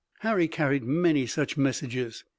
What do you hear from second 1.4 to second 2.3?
messages.